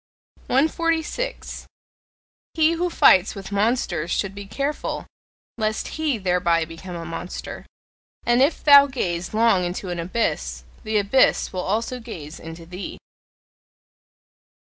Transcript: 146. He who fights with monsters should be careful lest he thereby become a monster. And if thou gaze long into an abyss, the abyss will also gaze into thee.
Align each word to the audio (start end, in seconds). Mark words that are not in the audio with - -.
146. 0.47 1.67
He 2.55 2.71
who 2.71 2.89
fights 2.89 3.35
with 3.35 3.51
monsters 3.51 4.09
should 4.09 4.33
be 4.33 4.47
careful 4.47 5.05
lest 5.59 5.89
he 5.89 6.17
thereby 6.17 6.65
become 6.65 6.95
a 6.95 7.05
monster. 7.05 7.67
And 8.25 8.41
if 8.41 8.63
thou 8.63 8.87
gaze 8.87 9.31
long 9.31 9.63
into 9.63 9.89
an 9.89 9.99
abyss, 9.99 10.63
the 10.83 10.97
abyss 10.97 11.53
will 11.53 11.61
also 11.61 11.99
gaze 11.99 12.39
into 12.39 12.65
thee. 12.65 12.97